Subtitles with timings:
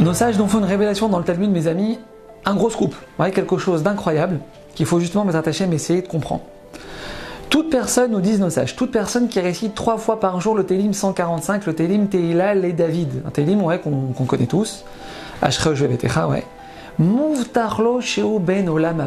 [0.00, 1.98] Nos sages nous font une révélation dans le Talmud, mes amis,
[2.46, 4.40] un gros scoop, ouais, quelque chose d'incroyable
[4.74, 6.40] qu'il faut justement mes attacher mais essayer de comprendre.
[7.50, 10.64] Toute personne, nous disent nos sages, toute personne qui récite trois fois par jour le
[10.64, 14.86] Télim 145, le Télim Teila et David, un Télim ouais, qu'on connaît tous,
[15.42, 15.74] Ashre
[16.30, 16.44] ouais,
[16.98, 19.06] Mouvtarlo Sheo Ben Olam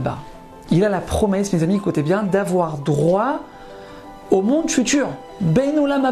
[0.70, 3.40] Il a la promesse, mes amis, écoutez bien, d'avoir droit
[4.30, 5.08] au monde futur.
[5.42, 6.04] Ben Olam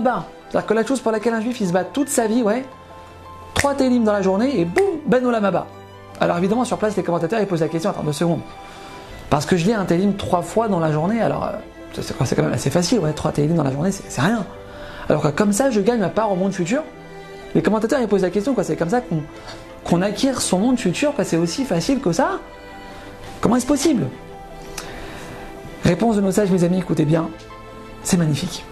[0.50, 2.66] C'est-à-dire que la chose pour laquelle un juif il se bat toute sa vie, ouais,
[3.54, 5.64] trois télim dans la journée et boum, Ben Olam
[6.20, 8.42] Alors évidemment, sur place, les commentateurs ils posent la question, attends deux secondes.
[9.30, 12.44] Parce que je lis un télim trois fois dans la journée, alors euh, c'est quand
[12.44, 14.46] même assez facile, ouais, trois télim dans la journée, c'est rien.
[15.10, 16.84] Alors que comme ça, je gagne ma part au monde futur.
[17.56, 19.02] Les commentateurs ils posent la question, quoi, c'est comme ça
[19.84, 22.40] qu'on acquiert son monde futur, c'est aussi facile que ça
[23.42, 24.06] Comment est-ce possible?
[25.84, 27.30] Réponse de nos sages, mes amis, écoutez bien,
[28.04, 28.64] c'est magnifique.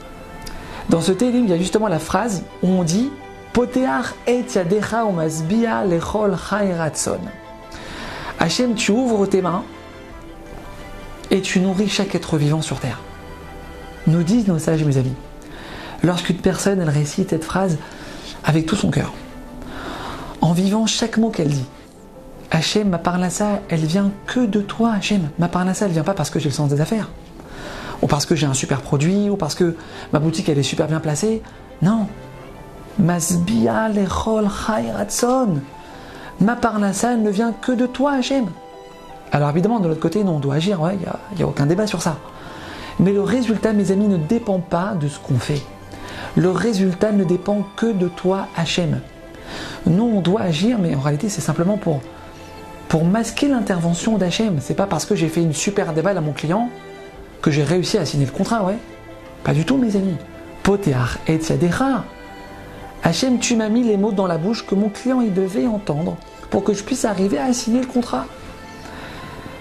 [0.89, 3.09] Dans ce télim, il y a justement la phrase où on dit
[3.53, 6.35] Poteach et yadecha umasbia lechol
[6.77, 7.19] ratson.
[8.39, 9.63] Hachem, tu ouvres tes mains
[11.31, 12.99] et tu nourris chaque être vivant sur terre.
[14.07, 15.15] Nous disent nos sages, mes amis,
[16.03, 17.77] lorsqu'une personne récite cette phrase
[18.43, 19.13] avec tout son cœur,
[20.41, 21.65] en vivant chaque mot qu'elle dit.
[22.51, 25.29] Hachem, ma parnassa, elle vient que de toi, Hachem.
[25.37, 27.09] Ma parnassa, elle vient pas parce que j'ai le sens des affaires.
[28.01, 29.75] Ou parce que j'ai un super produit, ou parce que
[30.13, 31.43] ma boutique, elle est super bien placée.
[31.81, 32.07] Non.
[32.99, 34.47] Masbia lechol.
[36.41, 38.45] Ma parnassa, ne vient que de toi, Hachem.
[39.31, 41.87] Alors évidemment, de l'autre côté, non, on doit agir, il n'y a, a aucun débat
[41.87, 42.17] sur ça.
[42.99, 45.61] Mais le résultat, mes amis, ne dépend pas de ce qu'on fait.
[46.35, 49.01] Le résultat ne dépend que de toi, Hachem.
[49.85, 52.01] Nous, on doit agir, mais en réalité, c'est simplement pour,
[53.03, 54.57] masquer l'intervention d'Hachem.
[54.61, 56.69] C'est pas parce que j'ai fait une super déballe à mon client
[57.41, 58.77] que j'ai réussi à signer le contrat, ouais.
[59.43, 60.17] Pas du tout, mes amis.
[60.63, 61.39] Potear et.
[63.03, 66.17] Hachem, tu m'as mis les mots dans la bouche que mon client il devait entendre
[66.49, 68.25] pour que je puisse arriver à signer le contrat.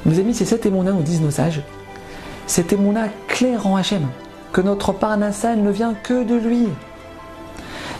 [0.06, 1.62] Mes amis, c'est cet émouna, nous disent nos sages.
[2.46, 4.06] Cet émouna clair en Hachem,
[4.52, 6.68] que notre parnassa ne vient que de lui.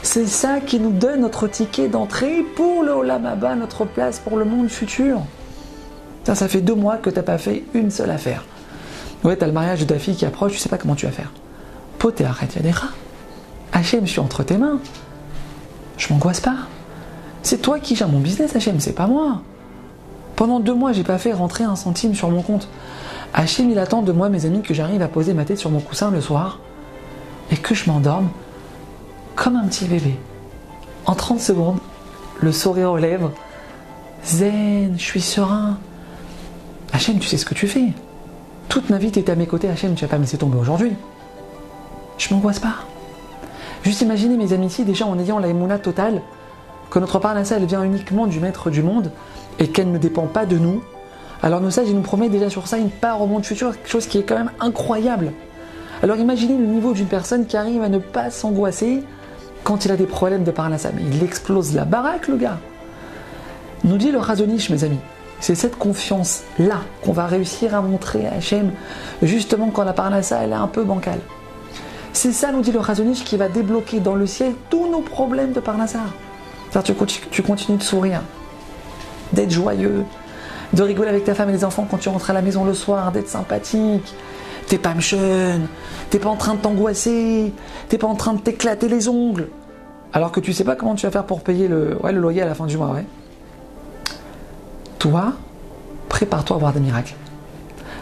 [0.02, 4.44] C'est ça qui nous donne notre ticket d'entrée pour le Olamaba, notre place pour le
[4.44, 5.20] monde futur.
[6.24, 8.44] Ça, ça fait deux mois que tu n'as pas fait une seule affaire.
[9.24, 11.06] Ouais, tu as le mariage de ta fille qui approche, tu sais pas comment tu
[11.06, 11.32] vas faire.
[11.98, 12.92] Poté, arrête, il y a des rats.
[13.72, 14.78] Hachem, je suis entre tes mains.
[15.98, 16.56] Je m'angoisse pas.
[17.42, 19.42] C'est toi qui gères mon business, Hachem, c'est pas moi.
[20.36, 22.68] Pendant deux mois, j'ai pas fait rentrer un centime sur mon compte.
[23.34, 25.80] Hachem, il attend de moi, mes amis, que j'arrive à poser ma tête sur mon
[25.80, 26.60] coussin le soir
[27.50, 28.28] et que je m'endorme
[29.34, 30.16] comme un petit bébé.
[31.06, 31.78] En 30 secondes,
[32.40, 33.32] le sourire aux lèvres,
[34.24, 35.78] zen, je suis serein.
[36.92, 37.92] Hachem, tu sais ce que tu fais.
[38.68, 40.58] Toute ma vie, tu étais à mes côtés, Hachem, tu vas pas me laisser tomber
[40.58, 40.92] aujourd'hui.
[42.18, 42.74] Je m'angoisse pas.
[43.82, 46.20] Juste imaginer mes amis ici, déjà en ayant la émouna totale,
[46.90, 49.10] que notre parnassa, elle vient uniquement du maître du monde
[49.58, 50.82] et qu'elle ne dépend pas de nous.
[51.42, 54.06] Alors nos sages, nous promettent déjà sur ça une part au monde futur, quelque chose
[54.06, 55.32] qui est quand même incroyable.
[56.02, 59.02] Alors imaginez le niveau d'une personne qui arrive à ne pas s'angoisser
[59.64, 62.58] quand il a des problèmes de parnassa, mais il explose la baraque, le gars.
[63.84, 64.98] Nous dit le Razonich, mes amis,
[65.40, 68.72] c'est cette confiance-là qu'on va réussir à montrer à Hachem,
[69.22, 71.20] justement quand la parnassa, elle est un peu bancale.
[72.20, 75.52] C'est ça, nous dit le Razonich, qui va débloquer dans le ciel tous nos problèmes
[75.52, 76.00] de parnassa.
[76.82, 76.92] Tu,
[77.30, 78.22] tu continues de sourire,
[79.32, 80.04] d'être joyeux,
[80.72, 82.74] de rigoler avec ta femme et les enfants quand tu rentres à la maison le
[82.74, 84.12] soir, d'être sympathique,
[84.66, 85.68] T'es pas jeune,
[86.10, 87.52] t'es pas en train de t'angoisser,
[87.88, 89.46] t'es pas en train de t'éclater les ongles.
[90.12, 92.56] Alors que tu sais pas comment tu vas faire pour payer le, loyer à la
[92.56, 92.96] fin du mois.
[94.98, 95.34] Toi,
[96.08, 97.14] prépare-toi à voir des miracles.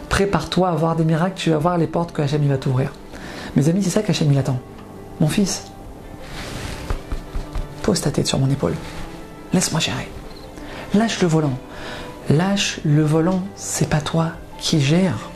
[0.09, 2.91] Prépare-toi à voir des miracles, tu vas voir les portes que Hachem va t'ouvrir.
[3.57, 4.59] Mes amis, c'est ça qu'Hachem il attend.
[5.19, 5.63] Mon fils,
[7.81, 8.75] pose ta tête sur mon épaule.
[9.51, 10.07] Laisse-moi gérer.
[10.93, 11.57] Lâche le volant.
[12.29, 15.31] Lâche le volant, c'est pas toi qui gères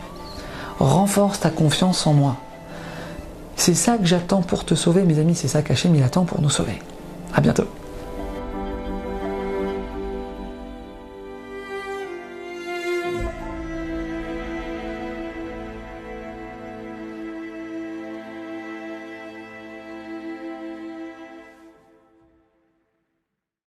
[0.77, 2.37] renforce ta confiance en moi.
[3.55, 6.41] C'est ça que j'attends pour te sauver, mes amis, c'est ça qu'Hachem il attend pour
[6.41, 6.79] nous sauver.
[7.33, 7.65] A bientôt.